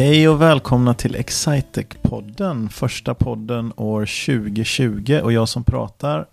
[0.00, 6.26] Hej och välkomna till Excitec-podden, första podden år 2020 och jag som pratar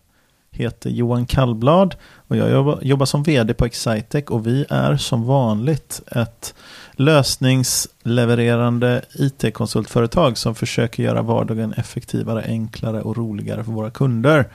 [0.51, 1.95] heter Johan Kallblad
[2.27, 6.53] och jag jobbar, jobbar som vd på Excitec och vi är som vanligt ett
[6.91, 14.49] lösningslevererande IT-konsultföretag som försöker göra vardagen effektivare, enklare och roligare för våra kunder.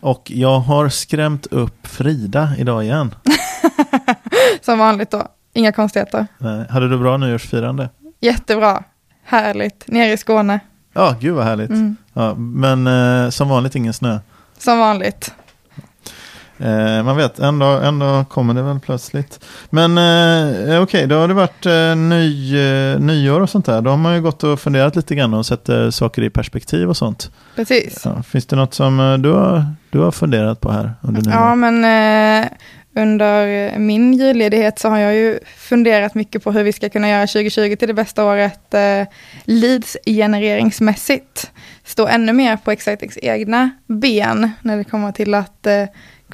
[0.00, 3.14] Och jag har skrämt upp Frida idag igen.
[4.60, 6.26] som vanligt då, inga konstigheter.
[6.38, 7.88] Nej, hade du bra nyårsfirande?
[8.24, 8.82] Jättebra,
[9.24, 10.60] härligt, nere i Skåne.
[10.92, 11.70] Ja, gud vad härligt.
[11.70, 11.96] Mm.
[12.12, 14.18] Ja, men eh, som vanligt ingen snö.
[14.58, 15.34] Som vanligt.
[16.58, 19.44] Eh, man vet, en dag, en dag kommer det väl plötsligt.
[19.70, 23.80] Men eh, okej, okay, då har det varit eh, ny, eh, nyår och sånt där.
[23.80, 26.88] Då har man ju gått och funderat lite grann och sett eh, saker i perspektiv
[26.88, 27.30] och sånt.
[27.56, 28.02] Precis.
[28.04, 31.34] Ja, finns det något som eh, du, har, du har funderat på här under nyår?
[31.34, 32.48] Ja, men eh,
[32.94, 37.08] under eh, min julledighet så har jag ju funderat mycket på hur vi ska kunna
[37.08, 39.06] göra 2020 till det bästa året eh,
[39.44, 41.50] leads-genereringsmässigt.
[41.84, 45.84] Stå ännu mer på Excitex egna ben när det kommer till att eh,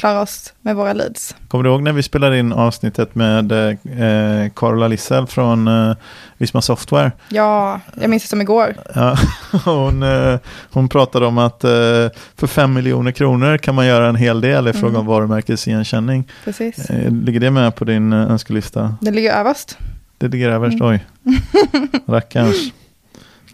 [0.01, 1.37] klara oss med våra leads.
[1.49, 5.97] Kommer du ihåg när vi spelade in avsnittet med eh, Carola Lissel från eh,
[6.39, 7.13] Visma Software?
[7.29, 8.77] Ja, jag minns det som igår.
[8.95, 9.17] Ja,
[9.65, 10.39] hon, eh,
[10.71, 11.71] hon pratade om att eh,
[12.37, 15.07] för fem miljoner kronor kan man göra en hel del i fråga om mm.
[15.07, 16.29] varumärkesigenkänning.
[16.45, 16.91] Precis.
[16.91, 18.95] Eh, ligger det med på din eh, önskelista?
[19.01, 19.79] Det ligger överst.
[20.19, 20.89] Det ligger överst, mm.
[20.89, 21.07] oj.
[22.07, 22.73] Rackarns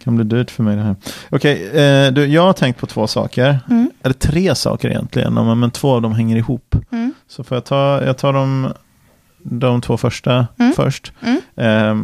[0.07, 0.97] kan bli dyrt för mig det här.
[1.31, 3.59] Okej, okay, eh, jag har tänkt på två saker.
[3.71, 3.91] Mm.
[4.03, 6.75] Eller tre saker egentligen, men två av dem hänger ihop.
[6.93, 7.15] Mm.
[7.29, 8.73] Så får jag ta, jag tar de,
[9.39, 10.73] de två första mm.
[10.77, 11.13] först.
[11.57, 11.97] Eh,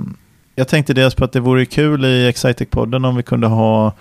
[0.55, 3.93] jag tänkte dels på att det vore kul i Excitec-podden om vi kunde ha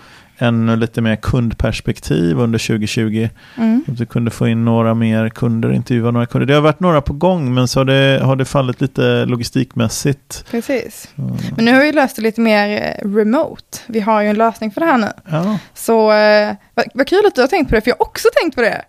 [0.42, 3.30] ännu lite mer kundperspektiv under 2020.
[3.58, 3.84] Mm.
[3.88, 6.45] Att vi kunde få in några mer kunder, intervjua några kunder.
[6.45, 10.46] Det har varit några på gång men så har det, har det fallit lite logistikmässigt.
[10.51, 11.09] Precis.
[11.16, 11.22] Så.
[11.56, 13.78] Men nu har vi löst det lite mer eh, remote.
[13.88, 15.12] Vi har ju en lösning för det här nu.
[15.31, 15.59] Ja.
[15.74, 18.28] Så eh, vad, vad kul att du har tänkt på det, för jag har också
[18.41, 18.81] tänkt på det.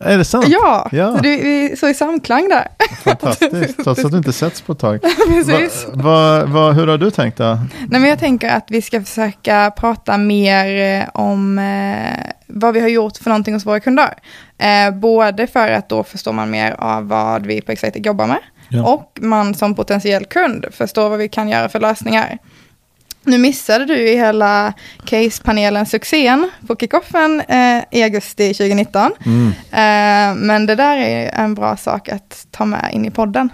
[0.00, 0.48] Är det sant?
[0.48, 1.16] Ja, ja.
[1.16, 2.68] Så vi är så i samklang där.
[3.04, 5.00] Fantastiskt, trots att du inte setts på ett tag.
[5.28, 5.86] Precis.
[5.92, 7.58] Va, va, va, hur har du tänkt då?
[7.88, 12.80] Nej, men jag tänker att vi ska försöka prata mer eh, om eh, vad vi
[12.80, 14.14] har gjort för någonting hos våra kunder.
[14.58, 18.40] Eh, både för att då förstår man mer av vad vi på Exciter jobbar med.
[18.68, 18.94] Ja.
[18.94, 22.38] Och man som potentiell kund förstår vad vi kan göra för lösningar.
[23.28, 24.72] Nu missade du ju hela
[25.04, 29.12] Case-panelen-succén på kickoffen eh, i augusti 2019.
[29.26, 29.48] Mm.
[29.48, 33.48] Eh, men det där är en bra sak att ta med in i podden.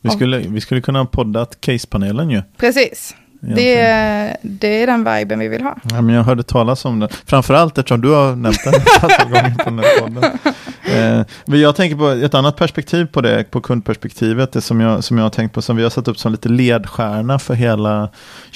[0.00, 2.42] Vi skulle, vi skulle kunna ha poddat Case-panelen ju.
[2.56, 3.14] Precis.
[3.44, 5.76] Det, det är den viben vi vill ha.
[5.90, 7.08] Ja, men jag hörde talas om det.
[7.26, 8.72] Framförallt eftersom du har nämnt den
[9.58, 10.24] på den här podden.
[10.84, 14.52] Eh, men jag tänker på ett annat perspektiv på det, på kundperspektivet.
[14.52, 16.48] Det som jag, som jag har tänkt på, som vi har satt upp som lite
[16.48, 18.08] ledstjärna för hela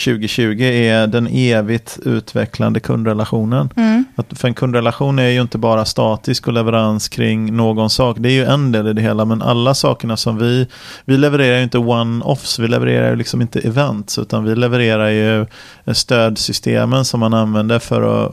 [0.05, 3.71] 2020, är den evigt utvecklande kundrelationen.
[3.77, 4.05] Mm.
[4.17, 8.17] Att för en kundrelation är ju inte bara statisk och leverans kring någon sak.
[8.21, 10.67] Det är ju en del i det hela, men alla sakerna som vi,
[11.05, 15.09] vi levererar ju inte one-offs, vi levererar ju liksom inte events, utan vi levererar levererar
[15.09, 15.47] ju
[15.95, 18.33] stödsystemen som man använder för att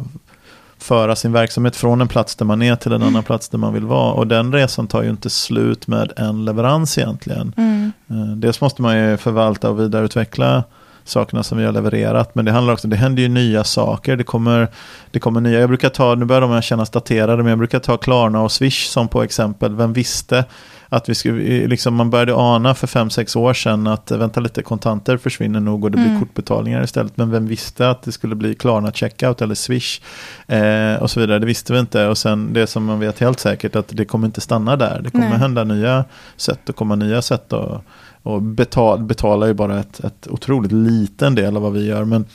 [0.78, 3.08] föra sin verksamhet från en plats där man är till en mm.
[3.08, 4.14] annan plats där man vill vara.
[4.14, 7.54] Och den resan tar ju inte slut med en leverans egentligen.
[7.58, 7.92] Mm.
[8.10, 10.64] Eh, dels måste man ju förvalta och vidareutveckla
[11.04, 12.36] sakerna som vi har levererat.
[12.36, 14.16] Men det handlar också, det händer ju nya saker.
[14.16, 14.68] Det kommer,
[15.12, 17.98] det kommer nya, jag brukar ta, nu börjar de kännas daterade, men jag brukar ta
[17.98, 19.76] Klarna och Swish som på exempel.
[19.76, 20.46] Vem visste
[20.94, 24.64] att vi skulle, liksom man började ana för fem sex år sedan att vänta lite,
[24.64, 26.20] kontanter försvinner nog och det blir mm.
[26.20, 27.18] kortbetalningar istället.
[27.18, 30.02] Men vem visste att det skulle bli Klarna Checkout eller Swish
[30.48, 31.40] eh, och så vidare.
[31.40, 32.08] Det visste vi inte.
[32.08, 35.02] Och sen det som man vet helt säkert att det kommer inte stanna där.
[35.04, 35.40] Det kommer Nej.
[35.40, 36.06] hända nya
[36.38, 37.84] sätt och komma nya sätt att
[38.24, 42.06] och betal, betalar ju bara ett, ett otroligt liten del av vad vi gör.
[42.06, 42.26] Men,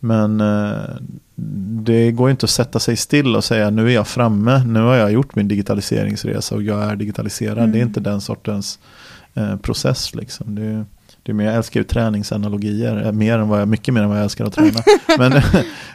[0.00, 0.72] men eh,
[1.84, 4.94] det går inte att sätta sig still och säga nu är jag framme, nu har
[4.94, 7.58] jag gjort min digitaliseringsresa och jag är digitaliserad.
[7.58, 7.72] Mm.
[7.72, 8.78] Det är inte den sortens
[9.34, 10.14] eh, process.
[10.14, 10.54] Liksom.
[10.54, 10.84] Det,
[11.22, 14.08] det är mer, jag älskar ju träningsanalogier, eh, mer än vad jag, mycket mer än
[14.08, 14.80] vad jag älskar att träna.
[15.18, 15.42] men,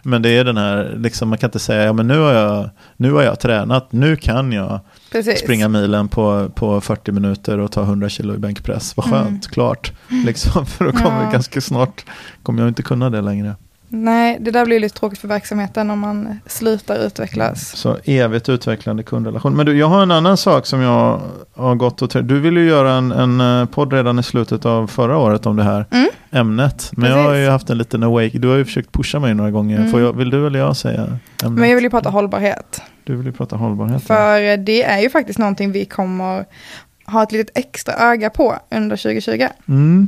[0.04, 2.70] men det är den här, liksom, man kan inte säga, ja men nu har jag,
[2.98, 4.80] nu har jag tränat, nu kan jag
[5.12, 5.40] Precis.
[5.40, 8.98] springa milen på, på 40 minuter och ta 100 kilo i bänkpress.
[8.98, 9.42] Vad skönt, mm.
[9.42, 9.92] klart.
[10.26, 11.32] Liksom, för då kommer ja.
[11.32, 12.06] ganska snart,
[12.44, 13.56] kommer jag inte kunna det längre.
[13.90, 17.76] Nej, det där blir lite tråkigt för verksamheten om man slutar utvecklas.
[17.76, 19.56] Så evigt utvecklande kundrelation.
[19.56, 21.22] Men du, jag har en annan sak som jag
[21.56, 24.88] har gått och Du ville ju göra en, en eh, podd redan i slutet av
[24.88, 26.08] förra året om det här mm.
[26.32, 26.90] ämnet.
[26.92, 27.18] Men Precis.
[27.18, 28.38] jag har ju haft en liten awake.
[28.38, 29.80] Du har ju försökt pusha mig några gånger.
[29.80, 30.02] Mm.
[30.02, 31.60] Jag, vill du eller jag säga ämnet?
[31.60, 32.82] Men jag vill ju prata hållbarhet.
[33.04, 34.04] Du vill ju prata hållbarhet.
[34.04, 36.46] För det är ju faktiskt någonting vi kommer
[37.06, 39.48] ha ett litet extra öga på under 2020.
[39.68, 40.08] Mm.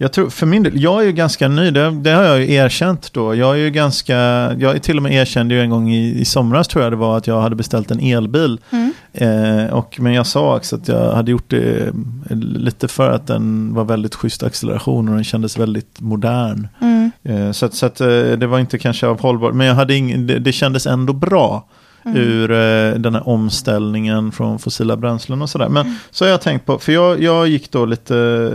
[0.00, 2.52] Jag tror, för min del, jag är ju ganska ny, det, det, har jag ju
[2.52, 3.34] erkänt då.
[3.34, 4.14] Jag är ju ganska,
[4.58, 6.96] jag är till och med erkände ju en gång i, i somras tror jag det
[6.96, 8.60] var att jag hade beställt en elbil.
[8.70, 8.92] Mm.
[9.12, 11.86] Eh, och, men jag sa också att jag hade gjort det
[12.30, 16.68] eh, lite för att den var väldigt schysst acceleration och den kändes väldigt modern.
[16.80, 17.10] Mm.
[17.22, 20.26] Eh, så, så att, eh, det var inte kanske av hållbar, men jag hade ing,
[20.26, 21.68] det, det kändes ändå bra
[22.08, 22.22] mm.
[22.22, 25.68] ur eh, den här omställningen från fossila bränslen och sådär.
[25.68, 25.98] Men mm.
[26.10, 28.14] så har jag tänkt på, för jag, jag gick då lite,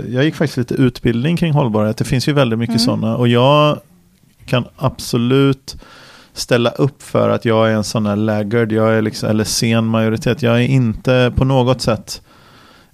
[0.09, 1.97] jag gick faktiskt lite utbildning kring hållbarhet.
[1.97, 2.85] Det finns ju väldigt mycket mm.
[2.85, 3.79] sådana och jag
[4.45, 5.75] kan absolut
[6.33, 9.85] ställa upp för att jag är en sån här laggard, jag är liksom, eller sen
[9.85, 10.41] majoritet.
[10.41, 12.21] Jag är inte på något sätt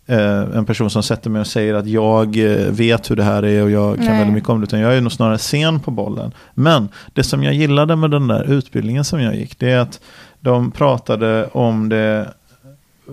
[0.10, 3.46] eh, en person som sätter mig och säger att jag eh, vet hur det här
[3.46, 4.18] är och jag kan Nej.
[4.18, 4.64] väldigt mycket om det.
[4.64, 6.32] Utan jag är nog snarare sen på bollen.
[6.54, 10.00] Men det som jag gillade med den där utbildningen som jag gick, det är att
[10.40, 12.34] de pratade om det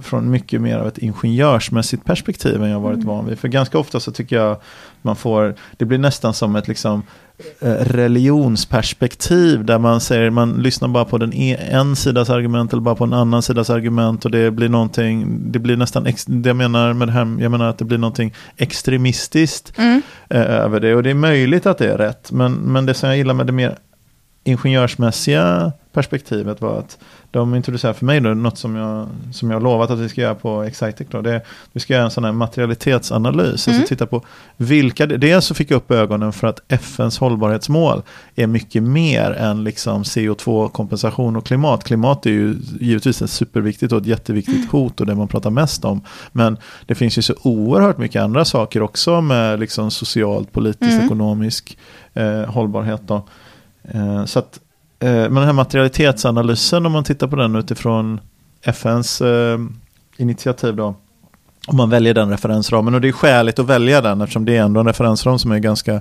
[0.02, 3.06] från mycket mer av ett ingenjörsmässigt perspektiv än jag varit mm.
[3.06, 3.38] van vid.
[3.38, 4.56] För ganska ofta så tycker jag
[5.02, 7.02] man får, det blir nästan som ett liksom
[7.60, 12.82] eh, religionsperspektiv där man säger man lyssnar bara på den e, en sidas argument eller
[12.82, 16.48] bara på en annan sidas argument och det blir någonting, det blir nästan, ex, det
[16.48, 20.02] jag menar med det här, jag menar att det blir någonting extremistiskt mm.
[20.30, 23.08] eh, över det och det är möjligt att det är rätt men, men det som
[23.08, 23.76] jag gillar med det mer
[24.46, 26.98] ingenjörsmässiga perspektivet var att
[27.30, 30.34] de introducerade för mig då, något som jag, som jag lovat att vi ska göra
[30.34, 31.06] på Excitec.
[31.10, 31.20] Då.
[31.20, 33.52] Det, vi ska göra en sån här materialitetsanalys.
[33.52, 33.80] Alltså mm.
[33.80, 34.22] Alltså titta på
[34.56, 38.02] vilka, dels så fick jag upp ögonen för att FNs hållbarhetsmål
[38.34, 41.84] är mycket mer än liksom CO2-kompensation och klimat.
[41.84, 44.68] Klimat är ju givetvis ett superviktigt och ett jätteviktigt mm.
[44.70, 46.00] hot och det man pratar mest om.
[46.32, 46.56] Men
[46.86, 51.04] det finns ju så oerhört mycket andra saker också med liksom socialt, politiskt, mm.
[51.04, 51.78] ekonomisk
[52.14, 53.02] eh, hållbarhet.
[53.06, 53.26] Då.
[53.94, 54.60] Eh, så att
[54.98, 58.20] Eh, men den här materialitetsanalysen om man tittar på den utifrån
[58.62, 59.58] FNs eh,
[60.16, 60.94] initiativ då.
[61.66, 64.62] Om man väljer den referensramen och det är skäligt att välja den eftersom det är
[64.62, 66.00] ändå en referensram som är ganska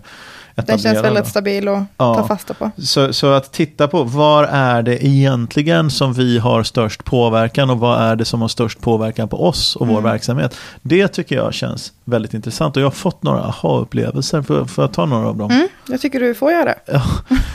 [0.55, 0.83] etablerad.
[0.83, 2.15] Den känns väldigt stabil att ja.
[2.15, 2.71] ta fasta på.
[2.77, 7.79] Så, så att titta på var är det egentligen som vi har störst påverkan och
[7.79, 9.95] vad är det som har störst påverkan på oss och mm.
[9.95, 10.55] vår verksamhet.
[10.81, 14.41] Det tycker jag känns väldigt intressant och jag har fått några aha-upplevelser.
[14.41, 15.51] Får, får jag ta några av dem?
[15.51, 17.01] Mm, jag tycker du får göra det.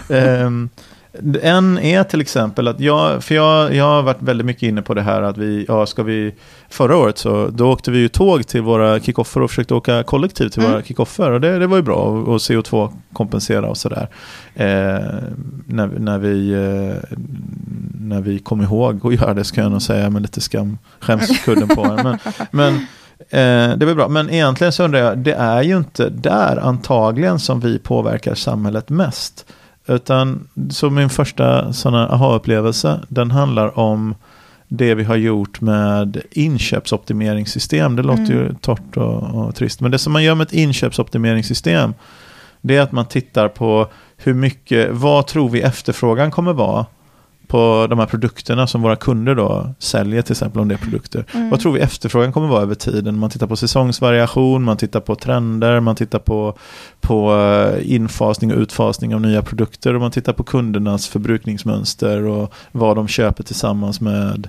[0.08, 0.46] Ja.
[0.46, 0.68] um,
[1.42, 4.94] En är till exempel att jag, för jag, jag har varit väldigt mycket inne på
[4.94, 6.34] det här att vi, ja ska vi,
[6.68, 10.52] förra året så då åkte vi ju tåg till våra kickoffer och försökte åka kollektivt
[10.52, 10.72] till mm.
[10.72, 14.08] våra kickoffer och det, det var ju bra och CO2 kompensera och sådär.
[14.54, 14.66] Eh,
[15.66, 17.18] när, när, vi, eh,
[18.00, 21.68] när vi kom ihåg att göra det ska jag nog säga med lite skam, skämskudden
[21.68, 22.18] på Men,
[22.50, 22.74] men
[23.18, 27.38] eh, det var bra, men egentligen så undrar jag, det är ju inte där antagligen
[27.38, 29.46] som vi påverkar samhället mest.
[29.86, 34.14] Utan så min första sådana aha-upplevelse, den handlar om
[34.68, 37.96] det vi har gjort med inköpsoptimeringssystem.
[37.96, 38.36] Det låter mm.
[38.36, 39.80] ju torrt och, och, trist.
[39.80, 41.94] Men det som man gör med ett inköpsoptimeringssystem,
[42.60, 46.86] det är att man tittar på hur mycket, vad tror vi efterfrågan kommer vara
[47.50, 51.24] på de här produkterna som våra kunder då säljer, till exempel om det är produkter.
[51.34, 51.50] Mm.
[51.50, 53.18] Vad tror vi efterfrågan kommer vara över tiden?
[53.18, 56.58] Man tittar på säsongsvariation, man tittar på trender, man tittar på,
[57.00, 62.54] på eh, infasning och utfasning av nya produkter och man tittar på kundernas förbrukningsmönster och
[62.72, 64.48] vad de köper tillsammans med,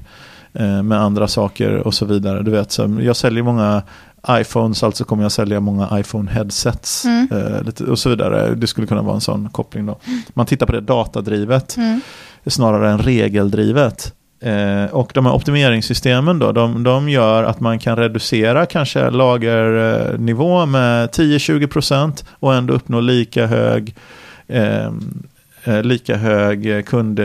[0.53, 2.43] eh, med andra saker och så vidare.
[2.43, 3.81] Du vet, så jag säljer många
[4.29, 7.27] iPhones, alltså kommer jag sälja många iPhone-headsets mm.
[7.31, 8.55] eh, och så vidare.
[8.55, 9.99] Det skulle kunna vara en sån koppling då.
[10.33, 11.77] Man tittar på det datadrivet.
[11.77, 12.01] Mm
[12.49, 14.13] snarare än regeldrivet.
[14.41, 20.65] Eh, och de här optimeringssystemen då, de, de gör att man kan reducera kanske lagernivå
[20.65, 23.95] med 10-20% och ändå uppnå lika hög
[24.47, 24.85] eh,
[25.63, 27.19] eh lika hög kund,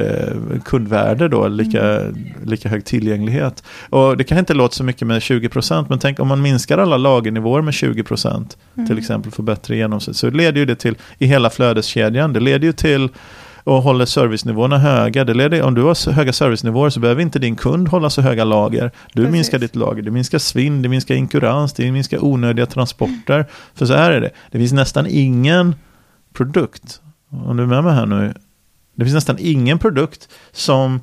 [0.65, 2.15] kundvärde då, lika, mm.
[2.45, 3.65] lika hög tillgänglighet.
[3.91, 6.97] Och det kanske inte låter så mycket med 20% men tänk om man minskar alla
[6.97, 8.87] lagernivåer med 20% mm.
[8.89, 12.33] till exempel för bättre genomsnitt så leder ju det till i hela flödeskedjan.
[12.33, 13.09] Det leder ju till
[13.67, 15.25] och håller servicenivåerna höga.
[15.25, 18.45] Det leder, om du har höga servicenivåer så behöver inte din kund hålla så höga
[18.45, 18.91] lager.
[19.13, 19.33] Du Precis.
[19.33, 23.35] minskar ditt lager, det minskar svinn, det minskar inkurans, det minskar onödiga transporter.
[23.35, 23.47] Mm.
[23.75, 25.75] För så här är det, det finns nästan ingen
[26.33, 28.35] produkt, om du är med mig här nu,
[28.95, 31.01] det finns nästan ingen produkt som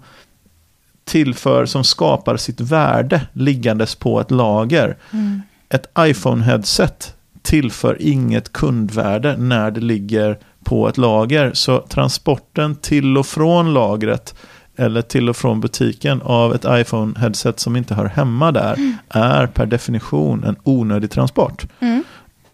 [1.03, 4.98] tillför, som skapar sitt värde liggandes på ett lager.
[5.12, 5.41] Mm.
[5.70, 11.51] Ett iPhone-headset tillför inget kundvärde när det ligger på ett lager.
[11.53, 14.36] Så transporten till och från lagret
[14.75, 18.98] eller till och från butiken av ett iPhone-headset som inte hör hemma där mm.
[19.10, 21.67] är per definition en onödig transport.
[21.79, 22.03] Mm.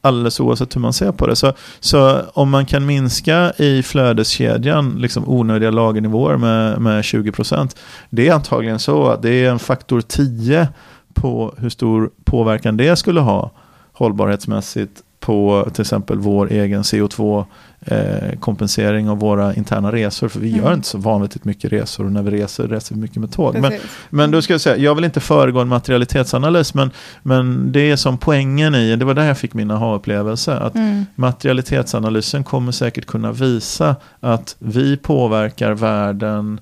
[0.01, 1.35] Alldeles oavsett hur man ser på det.
[1.35, 7.77] Så, så om man kan minska i flödeskedjan liksom onödiga lagernivåer med, med 20%.
[8.09, 10.67] Det är antagligen så att det är en faktor 10
[11.13, 13.51] på hur stor påverkan det skulle ha
[13.93, 17.45] hållbarhetsmässigt på till exempel vår egen CO2
[17.81, 20.29] eh, kompensering av våra interna resor.
[20.29, 20.61] För vi mm.
[20.61, 23.59] gör inte så vanvettigt mycket resor och när vi reser reser vi mycket med tåg.
[23.59, 23.73] Men,
[24.09, 26.91] men då ska jag säga, jag vill inte föregå en materialitetsanalys men,
[27.23, 31.05] men det är som poängen i, det var där jag fick min aha-upplevelse, att mm.
[31.15, 36.59] materialitetsanalysen kommer säkert kunna visa att vi påverkar världen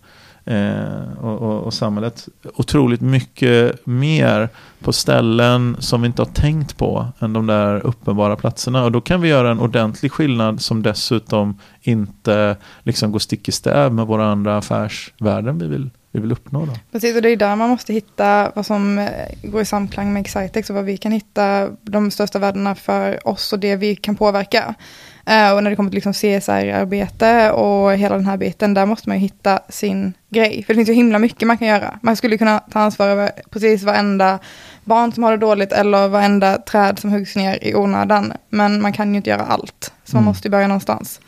[0.47, 4.49] eh, och, och, och, samhället otroligt mycket mer
[4.81, 8.83] på ställen som vi inte har tänkt på än de där uppenbara platserna.
[8.83, 13.51] Och då kan vi göra en ordentlig skillnad som dessutom inte liksom går stick i
[13.51, 16.65] stäv med våra andra affärsvärden vi vill vi vill uppnå.
[16.65, 16.73] Då.
[16.91, 19.09] Precis, och det är där man måste hitta vad som eh,
[19.43, 23.53] går i samklang med Excitex och vad vi kan hitta de största värdena för oss
[23.53, 24.75] och det vi kan påverka.
[25.29, 29.09] Uh, och när det kommer till liksom CSR-arbete och hela den här biten, där måste
[29.09, 30.63] man ju hitta sin grej.
[30.63, 31.99] För det finns ju himla mycket man kan göra.
[32.01, 34.39] Man skulle kunna ta ansvar över precis varenda
[34.83, 38.33] barn som har det dåligt eller varenda träd som huggs ner i onödan.
[38.49, 39.93] Men man kan ju inte göra allt.
[40.03, 40.25] Så man mm.
[40.25, 41.21] måste ju börja någonstans.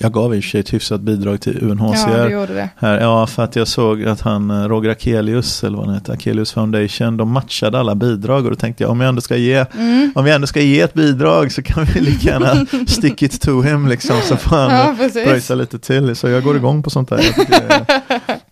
[0.00, 2.18] Jag gav i och för sig ett hyfsat bidrag till UNHCR.
[2.18, 2.68] Ja, du gjorde det.
[2.76, 3.00] Här.
[3.00, 6.52] Ja, för att jag såg att han, eh, Roger Akelius, eller vad han heter, Akelius
[6.52, 10.12] Foundation, de matchade alla bidrag och då tänkte jag om jag ändå ska ge, mm.
[10.14, 13.62] om jag ändå ska ge ett bidrag så kan vi lika gärna stick it to
[13.62, 16.16] him liksom, så får han ja, pröjsa lite till.
[16.16, 17.16] Så jag går igång på sånt där.
[17.16, 17.84] det, är,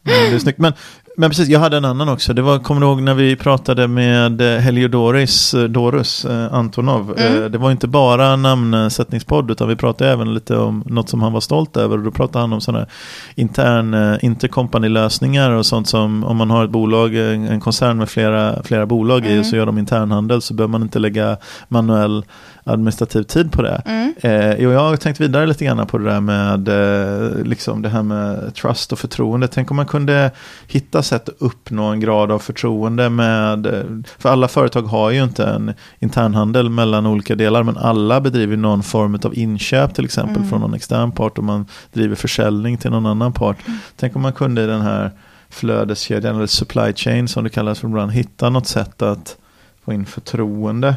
[0.30, 0.58] det är snyggt.
[0.58, 0.72] Men
[1.16, 2.32] men precis, jag hade en annan också.
[2.32, 7.14] Det var, kommer du ihåg när vi pratade med eh, Heliodoris eh, Dorus eh, Antonov?
[7.18, 7.42] Mm.
[7.42, 11.32] Eh, det var inte bara namnsättningspodd utan vi pratade även lite om något som han
[11.32, 11.98] var stolt över.
[11.98, 12.86] Och då pratade han om sådana
[13.34, 18.08] intern eh, intercompany-lösningar och sånt som om man har ett bolag, en, en koncern med
[18.08, 19.32] flera, flera bolag mm.
[19.32, 21.36] i och så gör de internhandel så behöver man inte lägga
[21.68, 22.24] manuell
[22.66, 23.82] administrativ tid på det.
[23.86, 24.14] Mm.
[24.20, 28.02] Eh, jag har tänkt vidare lite grann på det där med eh, liksom det här
[28.02, 29.48] med trust och förtroende.
[29.48, 30.30] Tänk om man kunde
[30.66, 33.82] hitta sätt att uppnå en grad av förtroende med, eh,
[34.18, 38.82] för alla företag har ju inte en internhandel mellan olika delar, men alla bedriver någon
[38.82, 40.48] form av inköp till exempel mm.
[40.48, 43.56] från någon extern part och man driver försäljning till någon annan part.
[43.66, 43.78] Mm.
[43.96, 45.10] Tänk om man kunde i den här
[45.48, 49.36] flödeskedjan eller supply chain som det kallas för ibland hitta något sätt att
[49.84, 50.94] få in förtroende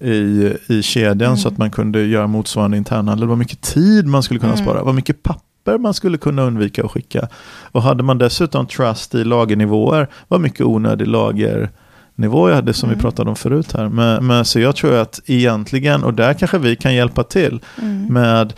[0.00, 1.36] i, i kedjan mm.
[1.36, 3.28] så att man kunde göra motsvarande internahandel.
[3.28, 4.64] Vad mycket tid man skulle kunna mm.
[4.64, 7.28] spara, vad mycket papper man skulle kunna undvika att skicka.
[7.72, 11.70] Och hade man dessutom trust i lagernivåer, vad mycket onödig lager
[12.16, 12.98] nivå jag hade som mm.
[12.98, 13.88] vi pratade om förut här.
[13.88, 18.12] Men, men, så jag tror att egentligen, och där kanske vi kan hjälpa till mm.
[18.12, 18.52] med,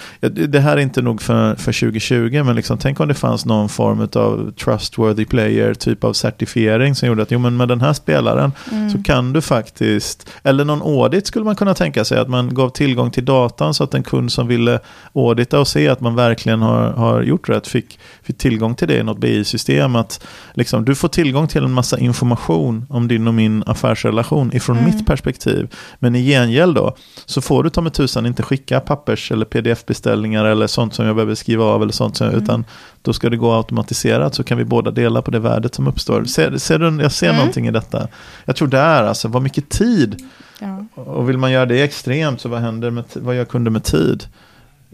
[0.49, 3.69] det här är inte nog för, för 2020, men liksom, tänk om det fanns någon
[3.69, 7.93] form av trustworthy player typ av certifiering som gjorde att jo men med den här
[7.93, 8.91] spelaren mm.
[8.91, 12.71] så kan du faktiskt, eller någon audit skulle man kunna tänka sig, att man gav
[12.71, 14.81] tillgång till datan så att en kund som ville
[15.15, 18.97] audita och se att man verkligen har, har gjort rätt fick, fick tillgång till det
[18.97, 19.97] i något BI-system.
[19.97, 24.53] Att liksom, du får tillgång till en massa information om din och min min affärsrelation
[24.53, 24.91] ifrån mm.
[24.91, 25.75] mitt perspektiv.
[25.99, 30.45] Men i gengäld då, så får du ta med tusan inte skicka pappers eller pdf-beställningar
[30.45, 32.43] eller sånt som jag behöver skriva av eller sånt, som, mm.
[32.43, 32.65] utan
[33.03, 36.25] då ska det gå automatiserat så kan vi båda dela på det värdet som uppstår.
[36.25, 37.37] Ser, ser du, jag ser mm.
[37.37, 38.09] någonting i detta.
[38.45, 40.17] Jag tror där, alltså, vad mycket tid.
[40.61, 40.85] Ja.
[40.95, 44.25] Och vill man göra det extremt, så vad händer med, vad gör kunder med tid?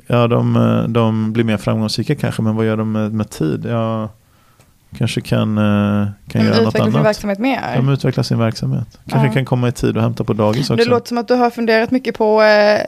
[0.06, 3.66] Ja, de, de blir mer framgångsrika kanske, men vad gör de med, med tid?
[3.68, 4.08] Ja,
[4.98, 6.92] kanske kan, eh, kan göra något annat.
[6.92, 7.76] sin verksamhet mer.
[7.76, 8.98] De utvecklar sin verksamhet.
[9.08, 9.32] Kanske ja.
[9.32, 10.76] kan komma i tid och hämta på dagis också.
[10.76, 12.80] Det låter som att du har funderat mycket på eh,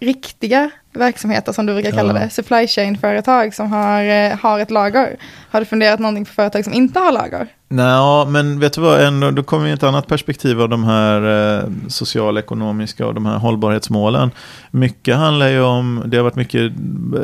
[0.00, 2.30] riktiga verksamheter som du brukar kalla det.
[2.30, 5.16] Supply chain-företag som har, eh, har ett lager.
[5.50, 7.48] Har du funderat någonting på företag som inte har lager?
[7.68, 11.22] Nej, men vet du vad, ändå, då kommer vi ett annat perspektiv av de här
[11.58, 14.30] eh, socialekonomiska och de här hållbarhetsmålen.
[14.70, 16.72] Mycket handlar ju om, det har varit mycket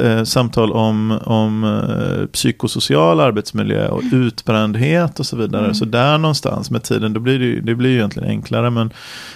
[0.02, 4.22] eh, samtal om, om eh, psykosocial arbetsmiljö och mm.
[4.22, 5.64] utbrändhet och så vidare.
[5.64, 5.74] Mm.
[5.74, 8.70] Så där någonstans med tiden, då blir det, det blir ju egentligen enklare.
[8.70, 8.92] Men,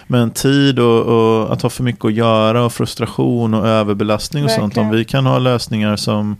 [0.07, 4.49] men tid och, och, att ha för mycket att göra och frustration och överbelastning och
[4.49, 4.71] Verkligen.
[4.71, 4.76] sånt.
[4.76, 6.37] Om vi kan ha lösningar som,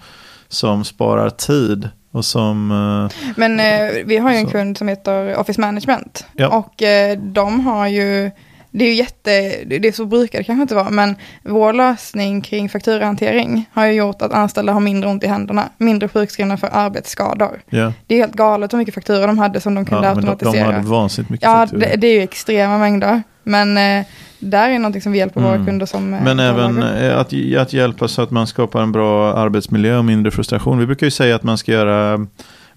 [0.49, 4.53] som sparar tid och som, eh, Men eh, vi har ju en så.
[4.53, 6.27] kund som heter Office Management.
[6.33, 6.49] Ja.
[6.49, 8.31] Och eh, de har ju,
[8.71, 9.31] det är ju jätte,
[9.67, 13.93] det är så brukar det kanske inte vara, men vår lösning kring fakturahantering har ju
[13.93, 17.63] gjort att anställda har mindre ont i händerna, mindre sjukskrivna för arbetsskador.
[17.71, 17.93] Ja.
[18.07, 20.53] Det är helt galet hur mycket fakturor de hade som de kunde ja, automatisera.
[20.53, 21.83] De, de hade vansinnigt mycket ja, fakturor.
[21.83, 23.23] Ja, det, det, är ju extrema mängder.
[23.43, 24.07] Men eh,
[24.39, 25.53] där är någonting som vi hjälper mm.
[25.53, 26.15] våra kunder som...
[26.15, 30.05] Eh, Men även eh, att, att hjälpa så att man skapar en bra arbetsmiljö och
[30.05, 30.79] mindre frustration.
[30.79, 32.27] Vi brukar ju säga att man ska göra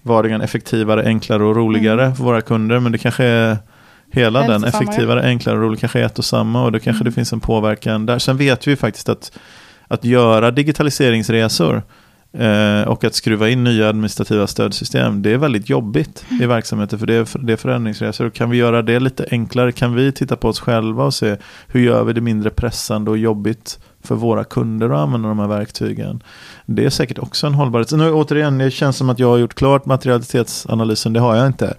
[0.02, 2.16] vardagen effektivare, enklare och roligare mm.
[2.16, 2.80] för våra kunder.
[2.80, 3.56] Men det kanske är
[4.12, 6.64] hela den, effektivare, enklare och roligare, kanske är ett och samma.
[6.64, 7.10] Och då kanske mm.
[7.10, 8.18] det finns en påverkan där.
[8.18, 9.32] Sen vet vi ju faktiskt att
[9.90, 11.82] att göra digitaliseringsresor
[12.86, 17.14] och att skruva in nya administrativa stödsystem, det är väldigt jobbigt i verksamheter för det
[17.14, 18.26] är, det är förändringsresor.
[18.26, 19.72] Och kan vi göra det lite enklare?
[19.72, 23.18] Kan vi titta på oss själva och se hur gör vi det mindre pressande och
[23.18, 26.22] jobbigt för våra kunder att använda de här verktygen?
[26.66, 27.92] Det är säkert också en hållbarhet.
[27.92, 31.74] Nu, återigen, det känns som att jag har gjort klart materialitetsanalysen, det har jag inte.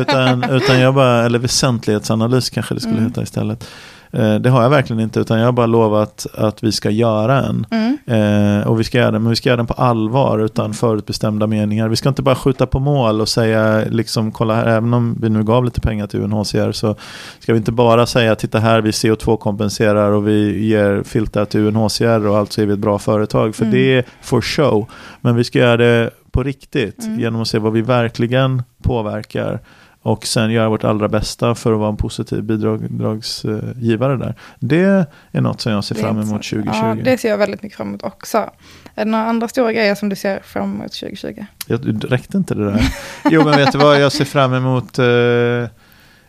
[0.00, 3.08] utan, utan jag bara, eller väsentlighetsanalys kanske det skulle mm.
[3.08, 3.68] heta istället.
[4.12, 7.42] Eh, det har jag verkligen inte, utan jag har bara lovat att vi ska göra
[7.42, 7.66] en.
[7.70, 7.98] Mm.
[8.06, 11.46] Eh, och vi ska göra den, men vi ska göra den på allvar, utan förutbestämda
[11.46, 11.88] meningar.
[11.88, 15.28] Vi ska inte bara skjuta på mål och säga, liksom, kolla här, även om vi
[15.28, 16.96] nu gav lite pengar till UNHCR, så
[17.38, 22.26] ska vi inte bara säga, titta här, vi CO2-kompenserar och vi ger filtar till UNHCR
[22.26, 23.74] och alltså är vi ett bra företag, för mm.
[23.74, 24.86] det är for show.
[25.20, 27.20] Men vi ska göra det på riktigt, mm.
[27.20, 29.60] genom att se vad vi verkligen påverkar
[30.02, 34.34] och sen göra vårt allra bästa för att vara en positiv bidragsgivare där.
[34.58, 36.70] Det är något som jag ser fram emot 2020.
[36.72, 38.50] Ja, det ser jag väldigt mycket fram emot också.
[38.94, 41.44] Är det några andra stora grejer som du ser fram emot 2020?
[41.66, 42.94] Jag, räckte inte det där?
[43.30, 45.06] jo, men vet du vad, jag ser fram emot, eh,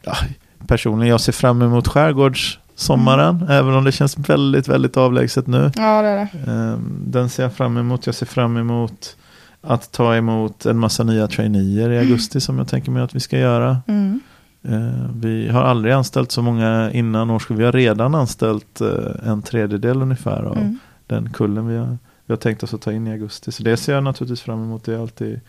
[0.01, 0.15] ja,
[0.67, 3.49] personligen, jag ser fram emot skärgårdssommaren, mm.
[3.49, 5.71] även om det känns väldigt, väldigt avlägset nu.
[5.75, 6.51] Ja, det är det.
[6.51, 9.15] Eh, den ser jag fram emot, jag ser fram emot
[9.63, 12.41] att ta emot en massa nya traineer i augusti mm.
[12.41, 13.77] som jag tänker mig att vi ska göra.
[13.88, 14.20] Mm.
[14.63, 17.60] Eh, vi har aldrig anställt så många innan årsskiftet.
[17.60, 20.79] Vi har redan anställt eh, en tredjedel ungefär av mm.
[21.08, 23.51] den kullen vi har, vi har tänkt oss att ta in i augusti.
[23.51, 24.84] Så det ser jag naturligtvis fram emot.
[24.84, 25.39] Det är alltid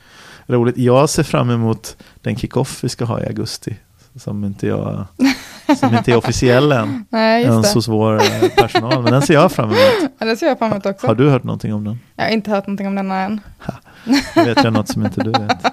[0.47, 0.78] roligt.
[0.78, 3.76] Jag ser fram emot den kickoff vi ska ha i augusti.
[4.16, 5.06] Som inte jag
[5.76, 7.04] som inte är officiell än.
[7.11, 9.02] Nej, ens hos vår eh, personal.
[9.02, 9.78] Men den ser jag fram emot.
[10.18, 11.06] Ja, det ser jag fram emot också.
[11.06, 11.99] Har du hört någonting om den?
[12.16, 13.40] Jag har inte hört någonting om den än.
[14.35, 15.64] Nu vet jag något som inte du vet.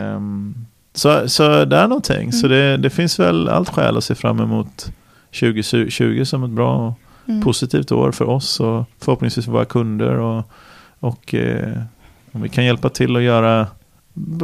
[0.00, 2.20] Um, så, så det är någonting.
[2.20, 2.32] Mm.
[2.32, 4.92] Så det, det finns väl allt skäl att se fram emot
[5.40, 6.94] 2020 som ett bra och
[7.28, 7.42] mm.
[7.42, 10.14] positivt år för oss och förhoppningsvis för våra kunder.
[10.14, 10.50] Och,
[11.00, 11.78] och eh,
[12.32, 13.66] om vi kan hjälpa till att göra,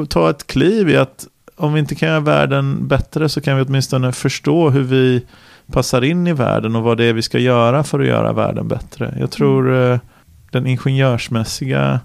[0.08, 1.26] ta ett kliv i att
[1.60, 5.26] om vi inte kan göra världen bättre så kan vi åtminstone förstå hur vi
[5.72, 8.68] passar in i världen och vad det är vi ska göra för att göra världen
[8.68, 9.16] bättre.
[9.20, 9.92] Jag tror mm.
[9.92, 10.00] eh,
[10.50, 12.00] den ingenjörsmässiga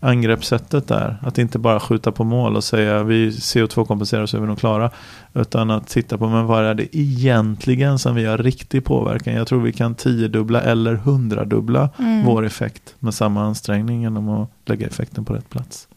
[0.00, 1.16] angreppssättet där.
[1.22, 4.90] Att inte bara skjuta på mål och säga vi CO2-kompenserar så är vi nog klara.
[5.34, 9.34] Utan att titta på men vad är det egentligen som vi har riktig påverkan.
[9.34, 12.24] Jag tror vi kan tiodubbla eller hundradubbla mm.
[12.24, 15.88] vår effekt med samma ansträngning genom att lägga effekten på rätt plats.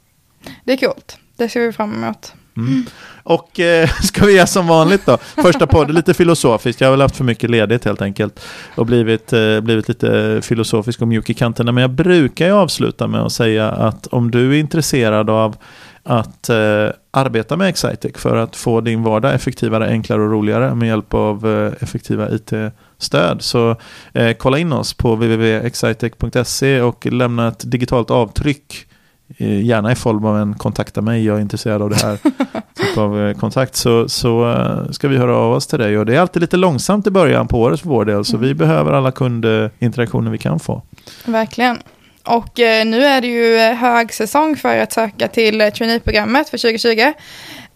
[0.64, 1.18] Det är coolt.
[1.38, 2.34] Det ser vi fram emot.
[2.58, 2.86] Mm.
[3.24, 5.18] Och eh, ska vi göra som vanligt då?
[5.18, 6.82] Första podden lite filosofiskt.
[6.82, 8.46] Jag har väl haft för mycket ledigt helt enkelt.
[8.76, 11.72] Och blivit, eh, blivit lite filosofisk och mjuk i kanterna.
[11.72, 15.56] Men jag brukar ju avsluta med att säga att om du är intresserad av
[16.04, 20.88] att eh, arbeta med Excitec för att få din vardag effektivare, enklare och roligare med
[20.88, 23.42] hjälp av eh, effektiva IT-stöd.
[23.42, 23.76] Så
[24.14, 28.95] eh, kolla in oss på www.excitec.se och lämna ett digitalt avtryck Eh,
[29.38, 32.18] gärna i form av en kontakta mig, jag är intresserad av det här
[32.74, 35.98] typ av eh, kontakt, så, så uh, ska vi höra av oss till dig.
[35.98, 38.48] Och det är alltid lite långsamt i början på året för vår del, så mm.
[38.48, 40.82] vi behöver alla kundinteraktioner vi kan få.
[41.26, 41.78] Verkligen.
[42.24, 47.14] Och eh, nu är det ju högsäsong för att söka till traineeprogrammet för 2020.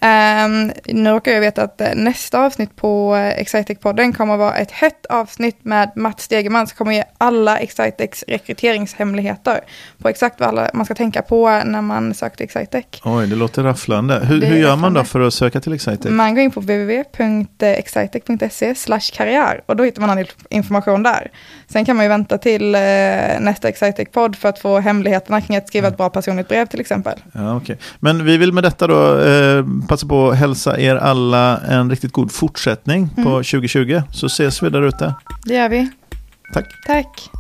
[0.02, 5.06] Um, nu råkar jag veta att nästa avsnitt på Excitec-podden kommer att vara ett hett
[5.06, 9.60] avsnitt med Mats Stegeman som kommer ge alla Excitecs rekryteringshemligheter
[9.98, 12.86] på exakt vad alla, man ska tänka på när man söker till Excitec.
[13.04, 14.26] Oj, det låter rafflande.
[14.26, 16.12] Hur, hur gör man då för att söka till Excitec?
[16.12, 18.76] Man går in på www.excitec.se
[19.14, 21.32] karriär och då hittar man all information där.
[21.68, 22.82] Sen kan man ju vänta till eh,
[23.40, 27.20] nästa Excitec-podd för att få hemligheterna kring att skriva ett bra personligt brev till exempel.
[27.34, 27.76] Ja, okay.
[28.00, 32.12] Men vi vill med detta då eh, passa på att hälsa er alla en riktigt
[32.12, 33.24] god fortsättning mm.
[33.24, 34.02] på 2020.
[34.12, 35.16] Så ses vi där ute.
[35.46, 35.90] Det gör vi.
[36.54, 36.66] Tack.
[36.88, 37.39] Tack.